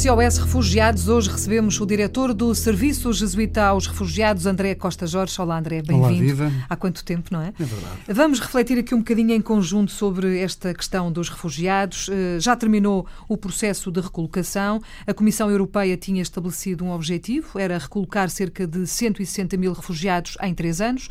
[0.00, 5.38] SOS Refugiados, hoje recebemos o diretor do Serviço Jesuíta aos Refugiados, André Costa Jorge.
[5.38, 6.42] Olá, André, bem-vindo.
[6.70, 7.48] Há quanto tempo, não é?
[7.48, 7.96] É verdade.
[8.08, 12.08] Vamos refletir aqui um bocadinho em conjunto sobre esta questão dos refugiados.
[12.10, 14.80] Eh, já terminou o processo de recolocação.
[15.06, 20.54] A Comissão Europeia tinha estabelecido um objetivo, era recolocar cerca de 160 mil refugiados em
[20.54, 21.10] três anos.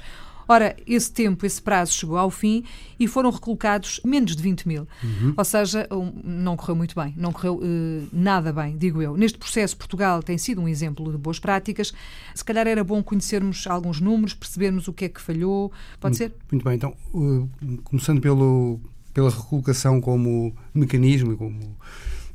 [0.52, 2.64] Ora, esse tempo, esse prazo chegou ao fim
[3.00, 4.88] e foram recolocados menos de 20 mil.
[5.04, 5.36] Uhum.
[5.38, 5.88] Ou seja,
[6.24, 9.16] não correu muito bem, não correu uh, nada bem, digo eu.
[9.16, 11.94] Neste processo, Portugal tem sido um exemplo de boas práticas.
[12.34, 15.72] Se calhar era bom conhecermos alguns números, percebermos o que é que falhou.
[16.00, 16.40] Pode muito, ser?
[16.52, 16.74] Muito bem.
[16.74, 17.48] Então, uh,
[17.84, 18.80] começando pelo,
[19.14, 21.78] pela recolocação como mecanismo, como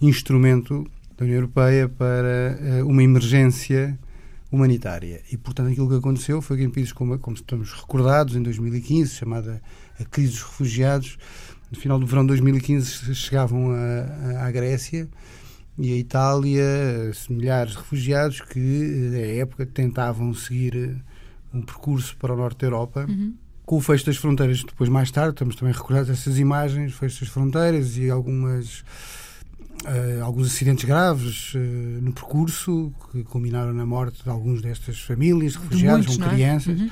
[0.01, 0.87] instrumento
[1.19, 3.99] da União Europeia para uh, uma emergência
[4.55, 5.21] humanitária.
[5.31, 9.15] E, portanto, aquilo que aconteceu foi que em países como, como estamos recordados, em 2015,
[9.15, 9.61] chamada
[9.99, 11.19] a crise dos refugiados,
[11.71, 13.73] no final do verão de 2015 chegavam
[14.41, 15.09] à Grécia
[15.77, 16.65] e a Itália,
[17.29, 18.59] milhares de refugiados que,
[19.11, 21.03] na época, tentavam seguir
[21.53, 23.07] um percurso para o norte da Europa.
[23.09, 23.35] Uhum.
[23.67, 27.29] Com o fecho das fronteiras, depois, mais tarde, estamos também recordados dessas imagens, fecho das
[27.29, 28.85] fronteiras e algumas
[29.85, 31.59] Uh, alguns acidentes graves uh,
[32.01, 36.35] no percurso que culminaram na morte de alguns destas famílias, refugiados, muitos, com é?
[36.35, 36.81] crianças.
[36.81, 36.91] Uhum.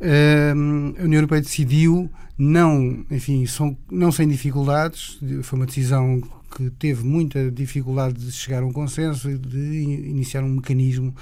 [0.00, 6.20] Uh, a União Europeia decidiu, não, enfim, são, não sem dificuldades, foi uma decisão
[6.56, 11.14] que teve muita dificuldade de chegar a um consenso e de iniciar um mecanismo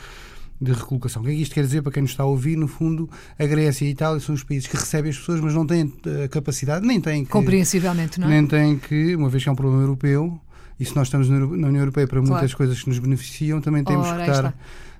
[0.60, 1.22] de recolocação.
[1.22, 2.56] O que é que isto quer dizer para quem nos está a ouvir?
[2.56, 3.08] No fundo,
[3.38, 5.92] a Grécia e a Itália são os países que recebem as pessoas, mas não têm
[6.24, 7.30] a capacidade, nem têm que.
[7.30, 8.30] Compreensivelmente, não é?
[8.30, 10.40] Nem têm que, uma vez que é um problema europeu,
[10.78, 12.56] e se nós estamos na União Europeia para muitas claro.
[12.56, 14.54] coisas que nos beneficiam, também temos Ora, que estar.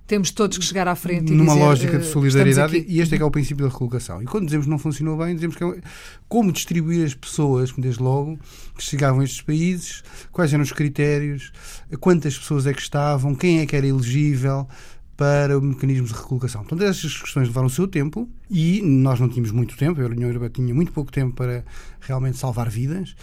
[0.07, 3.19] Temos todos que chegar à frente numa dizer, lógica de uh, solidariedade e este é
[3.19, 4.23] que é o princípio da recolocação.
[4.23, 5.81] E quando dizemos que não funcionou bem, dizemos que é
[6.28, 8.39] como distribuir as pessoas, desde logo,
[8.77, 11.53] que chegavam a estes países, quais eram os critérios,
[11.99, 14.69] quantas pessoas é que estavam, quem é que era elegível,
[15.16, 16.62] para mecanismos de recolocação.
[16.62, 20.28] Portanto, essas questões levaram o seu tempo e nós não tínhamos muito tempo, a União
[20.28, 21.65] Europeia tinha muito pouco tempo para
[22.00, 23.16] realmente salvar vidas.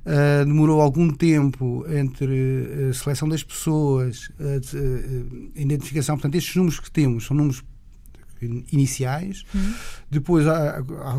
[0.00, 6.16] Uh, demorou algum tempo entre a seleção das pessoas, a, identificação.
[6.16, 7.62] Portanto, estes números que temos são números
[8.72, 9.44] iniciais.
[9.54, 9.74] Uhum.
[10.10, 10.46] Depois,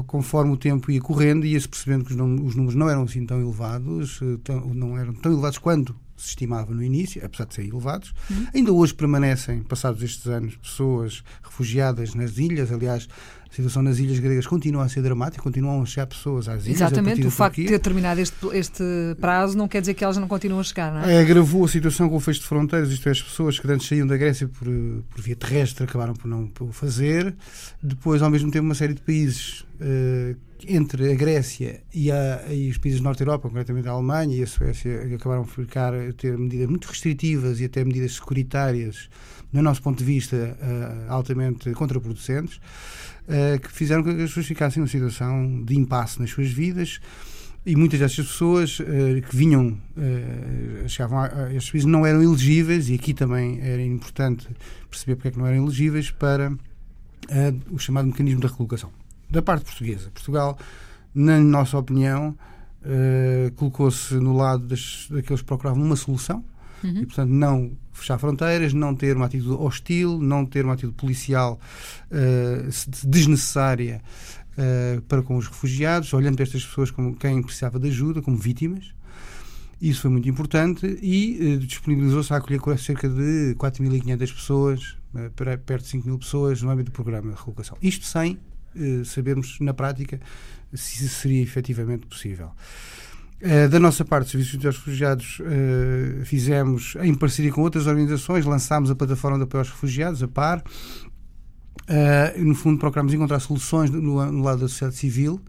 [0.07, 4.19] conforme o tempo ia correndo, ia-se percebendo que os números não eram assim tão elevados,
[4.21, 8.13] eh, não eram tão elevados quanto se estimava no início, apesar de serem elevados.
[8.29, 8.47] Uhum.
[8.53, 12.71] Ainda hoje permanecem, passados estes anos, pessoas refugiadas nas ilhas.
[12.71, 13.07] Aliás,
[13.51, 16.77] a situação nas ilhas gregas continua a ser dramática, continuam a chegar pessoas às ilhas.
[16.77, 18.83] Exatamente, o facto de ter terminado este, este
[19.19, 21.15] prazo não quer dizer que elas não continuam a chegar, não é?
[21.15, 23.87] é agravou a situação com o fecho de fronteiras, isto é, as pessoas que antes
[23.87, 24.67] saíam da Grécia por,
[25.09, 27.35] por via terrestre acabaram por não por fazer.
[27.83, 29.65] Depois, ao mesmo tempo, uma série de países.
[29.81, 30.35] Uh,
[30.67, 34.35] entre a Grécia e, a, e, os países do Norte da Europa, concretamente a Alemanha
[34.35, 39.09] e a Suécia, acabaram por ficar a ter medidas muito restritivas e até medidas securitárias,
[39.51, 42.59] no nosso ponto de vista, uh, altamente contraproducentes,
[43.31, 46.99] uh, que fizeram que as pessoas ficassem numa situação de impasse nas suas vidas.
[47.65, 48.83] E muitas dessas pessoas uh,
[49.29, 49.77] que vinham,
[50.87, 54.47] chegavam a, a estes países, não eram elegíveis, e aqui também era importante
[54.89, 56.51] perceber porque é que não eram elegíveis para
[57.69, 58.91] o chamado mecanismo da recolocação
[59.31, 60.11] da parte portuguesa.
[60.11, 60.57] Portugal,
[61.15, 62.35] na nossa opinião,
[62.83, 66.43] uh, colocou-se no lado das, daqueles que procuravam uma solução
[66.83, 67.01] uhum.
[67.01, 71.59] e, portanto, não fechar fronteiras, não ter uma atitude hostil, não ter uma atitude policial
[72.11, 74.01] uh, desnecessária
[74.53, 78.37] uh, para com os refugiados, olhando para estas pessoas como quem precisava de ajuda, como
[78.37, 78.93] vítimas.
[79.81, 84.97] Isso foi muito importante e disponibilizou-se a acolher cerca de 4.500 pessoas,
[85.35, 87.75] para perto de 5 mil pessoas no âmbito do programa de recolocação.
[87.81, 88.37] Isto sem
[89.03, 90.19] sabermos na prática
[90.71, 92.51] se seria efetivamente possível.
[93.41, 98.45] Uh, da nossa parte, o Serviço de Refugiados uh, fizemos, em parceria com outras organizações,
[98.45, 103.39] lançámos a plataforma de apoio aos refugiados, a PAR, uh, e no fundo procuramos encontrar
[103.39, 105.41] soluções no, no, lado da sociedade civil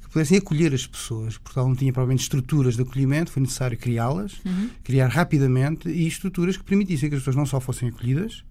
[0.00, 1.36] que pudessem acolher as pessoas.
[1.36, 4.70] Portugal não tinha provavelmente estruturas de acolhimento, foi necessário criá-las, uhum.
[4.82, 8.42] criar rapidamente e estruturas que permitissem que as pessoas não só fossem acolhidas,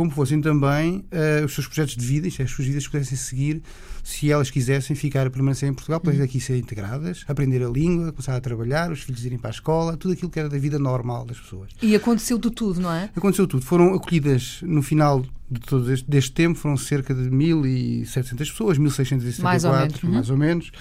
[0.00, 3.18] como fossem também uh, os seus projetos de vida, isto é, as suas vidas pudessem
[3.18, 3.62] seguir,
[4.02, 6.24] se elas quisessem ficar a permanecer em Portugal, podem uhum.
[6.24, 9.98] aqui ser integradas, aprender a língua, começar a trabalhar, os filhos irem para a escola,
[9.98, 11.68] tudo aquilo que era da vida normal das pessoas.
[11.82, 13.10] E aconteceu de tudo, não é?
[13.14, 13.62] Aconteceu tudo.
[13.62, 19.42] Foram acolhidas no final de todo este, deste tempo, foram cerca de 1.700 pessoas, 1.674,
[19.42, 20.00] mais ou menos.
[20.02, 20.34] Mais uhum.
[20.34, 20.72] ou menos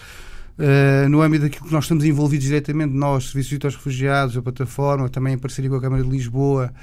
[0.60, 4.42] Uh, no âmbito daquilo que nós estamos envolvidos diretamente, nós, Serviços de aos Refugiados, a
[4.42, 6.74] plataforma, também em parceria com a Câmara de Lisboa,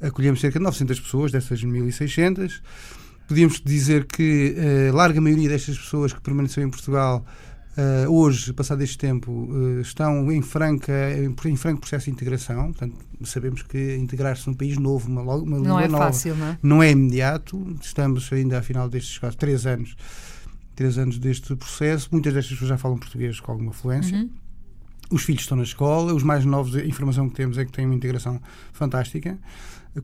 [0.00, 2.62] acolhemos cerca de 900 pessoas, dessas 1.600.
[3.28, 4.56] Podíamos dizer que
[4.88, 7.22] a uh, larga maioria destas pessoas que permaneceram em Portugal
[7.78, 9.48] Uh, hoje, passado este tempo,
[9.80, 10.92] estão em, franca,
[11.44, 12.72] em, franco processo de integração.
[12.72, 16.58] Portanto, sabemos que integrar-se num país novo, uma, uma não é nova, fácil, não é?
[16.60, 17.76] Não é imediato.
[17.80, 19.94] Estamos ainda, afinal, destes quase três anos,
[20.78, 22.08] três anos deste processo.
[22.12, 24.16] Muitas destas pessoas já falam português com alguma fluência.
[24.16, 24.30] Uhum.
[25.10, 27.84] Os filhos estão na escola, os mais novos, a informação que temos é que têm
[27.84, 28.40] uma integração
[28.72, 29.36] fantástica,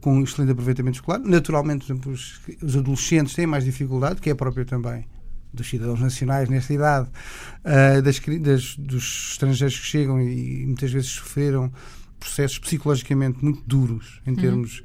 [0.01, 1.21] com um excelente aproveitamento escolar.
[1.21, 5.07] Naturalmente, exemplo, os, os adolescentes têm mais dificuldade, que é próprio também
[5.53, 10.91] dos cidadãos nacionais nesta idade, uh, das, das, dos estrangeiros que chegam e, e, muitas
[10.91, 11.73] vezes sofreram
[12.19, 14.37] processos psicologicamente muito duros, em uhum.
[14.37, 14.83] termos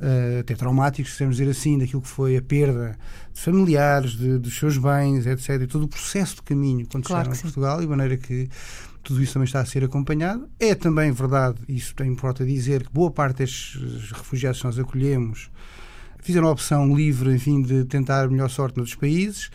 [0.00, 2.96] uh, até traumáticos, se dizer assim, daquilo que foi a perda
[3.32, 5.62] de familiares, de, dos seus bens, etc.
[5.62, 8.48] E todo o processo de caminho quando claro chegaram a Portugal, e de maneira que
[9.02, 10.48] tudo isso também está a ser acompanhado.
[10.58, 15.50] É também verdade, isso tem importa dizer, que boa parte destes refugiados que nós acolhemos
[16.20, 19.50] fizeram a opção livre, enfim, de tentar a melhor sorte noutros países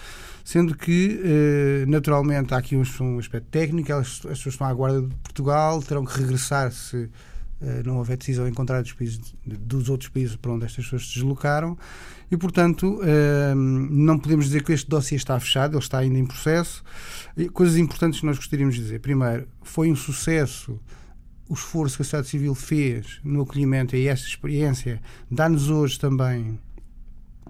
[0.50, 5.04] sendo que, eh, naturalmente, há aqui um, um aspecto técnico, as pessoas estão à guarda
[5.04, 7.10] de Portugal, terão que regressar se eh,
[7.86, 11.16] não houver decisão em contrário dos, países, dos outros países para onde estas pessoas se
[11.16, 11.78] deslocaram,
[12.32, 16.26] e, portanto, eh, não podemos dizer que este dossiê está fechado, ele está ainda em
[16.26, 16.84] processo.
[17.54, 19.00] Coisas importantes que nós gostaríamos de dizer.
[19.00, 20.80] Primeiro, foi um sucesso
[21.50, 25.02] o esforço que a sociedade civil fez no acolhimento e esta experiência
[25.32, 26.60] dá-nos hoje também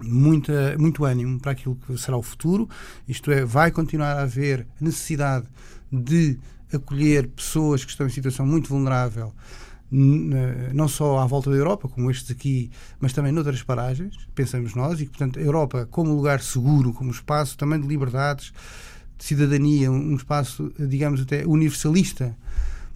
[0.02, 2.70] muita, muito ânimo para aquilo que será o futuro,
[3.06, 5.48] isto é, vai continuar a haver necessidade
[5.92, 6.40] de
[6.74, 9.34] acolher pessoas que estão em situação muito vulnerável,
[9.92, 12.70] não só à volta da Europa, como estes aqui,
[13.00, 17.12] mas também noutras paragens, pensamos nós, e que, portanto, a Europa como lugar seguro, como
[17.12, 18.54] espaço também de liberdades,
[19.18, 22.38] de cidadania, um espaço, digamos, até universalista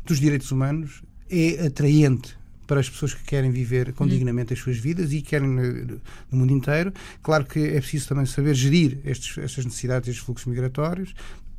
[0.06, 5.12] dos direitos humanos, é atraente para as pessoas que querem viver condignamente as suas vidas
[5.12, 6.00] e querem no,
[6.32, 6.94] no mundo inteiro.
[7.22, 11.14] Claro que é preciso também saber gerir estes, estas necessidades, estes fluxos migratórios,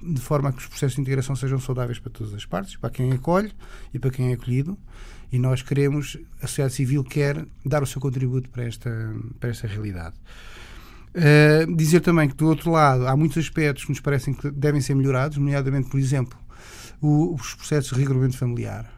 [0.04, 2.90] de forma a que os processos de integração sejam saudáveis para todas as partes, para
[2.90, 3.52] quem acolhe
[3.92, 4.78] e para quem é acolhido.
[5.32, 9.66] E nós queremos, a sociedade civil quer dar o seu contributo para esta, para esta
[9.66, 10.14] realidade.
[11.14, 14.80] Uh, dizer também que, do outro lado, há muitos aspectos que nos parecem que devem
[14.80, 16.38] ser melhorados, nomeadamente, por exemplo,
[17.00, 18.92] o, os processos de regrupamento familiar.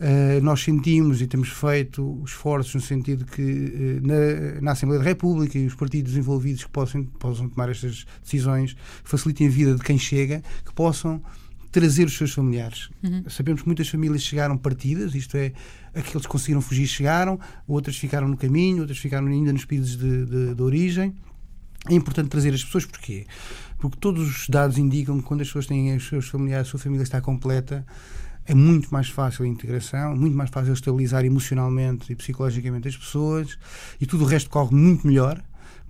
[0.00, 5.08] Uh, nós sentimos e temos feito esforços no sentido que uh, na, na, Assembleia da
[5.08, 9.82] República e os partidos envolvidos que possam, possam tomar estas decisões facilitem a vida de
[9.82, 11.22] quem chega, que possam
[11.74, 12.88] trazer os seus familiares.
[13.02, 13.24] Uhum.
[13.28, 15.52] Sabemos que muitas famílias chegaram partidas, isto é,
[15.94, 20.24] aqueles que conseguiram fugir chegaram, outras ficaram no caminho, outras ficaram ainda nos países de,
[20.24, 21.14] de, de origem.
[21.88, 23.26] É importante trazer as pessoas, porquê?
[23.78, 26.80] Porque todos os dados indicam que quando as pessoas têm os seus familiares, a sua
[26.80, 27.84] família está completa,
[28.46, 33.58] é muito mais fácil a integração, muito mais fácil estabilizar emocionalmente e psicologicamente as pessoas
[34.00, 35.42] e tudo o resto corre muito melhor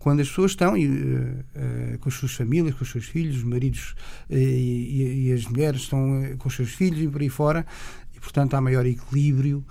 [0.04, 3.38] quando as pessoas estão e, uh, uh, com as suas famílias, com os seus filhos,
[3.38, 3.94] os maridos
[4.28, 7.64] uh, e, e, as mulheres estão com os seus filhos e por aí fora,
[8.14, 9.64] e portanto há maior equilíbrio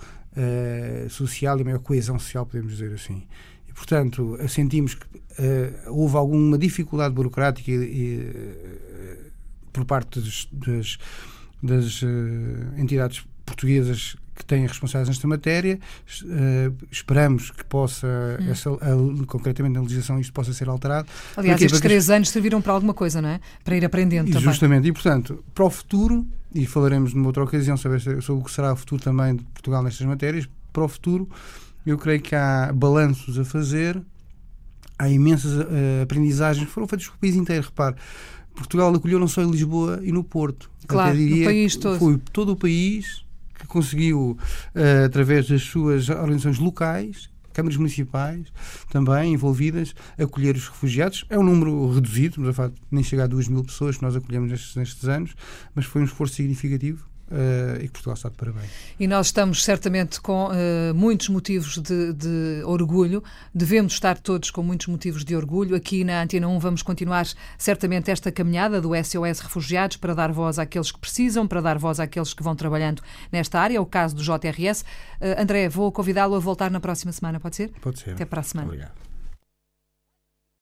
[1.08, 3.22] social e maior coesão social, podemos dizer assim.
[3.68, 5.06] E portanto sentimos que
[5.86, 8.34] houve alguma dificuldade burocrática e,
[9.72, 10.98] por parte dos, das
[11.64, 12.06] das uh,
[12.76, 15.78] entidades portuguesas que têm responsabilidades nesta matéria.
[16.22, 18.06] Uh, esperamos que possa,
[18.40, 18.50] hum.
[18.50, 21.08] essa, a, concretamente na legislação, isto possa ser alterado.
[21.36, 23.40] Aliás, Porque, estes três anos serviram para alguma coisa, não é?
[23.62, 24.48] Para ir aprendendo e também.
[24.48, 24.88] Justamente.
[24.88, 28.72] E, portanto, para o futuro, e falaremos numa outra ocasião sobre, sobre o que será
[28.72, 31.28] o futuro também de Portugal nestas matérias, para o futuro,
[31.86, 34.00] eu creio que há balanços a fazer,
[34.98, 37.64] há imensas uh, aprendizagens que foram feitas pelo país inteiro.
[37.64, 37.94] Repare,
[38.54, 40.70] Portugal acolheu não só em Lisboa e no Porto.
[40.86, 41.98] Claro, diria no país todo.
[41.98, 43.24] Foi todo o país
[43.58, 44.38] que conseguiu,
[44.74, 48.52] uh, através das suas organizações locais, câmaras municipais
[48.90, 51.24] também envolvidas, acolher os refugiados.
[51.30, 54.16] É um número reduzido, estamos a falar nem chegar a 2 mil pessoas que nós
[54.16, 55.34] acolhemos nestes, nestes anos,
[55.74, 58.70] mas foi um esforço significativo Uh, e que Portugal está de parabéns.
[59.00, 64.62] E nós estamos certamente com uh, muitos motivos de, de, orgulho, devemos estar todos com
[64.62, 65.74] muitos motivos de orgulho.
[65.74, 67.26] Aqui na Antena 1 vamos continuar
[67.56, 71.98] certamente esta caminhada do SOS Refugiados para dar voz àqueles que precisam, para dar voz
[71.98, 73.02] àqueles que vão trabalhando
[73.32, 74.82] nesta área, é o caso do JRS.
[74.82, 74.84] Uh,
[75.20, 77.70] eh, André, vou convidá-lo a voltar na próxima semana, pode ser?
[77.80, 78.10] Pode ser.
[78.10, 78.68] Até para a semana.
[78.68, 79.13] Obrigado.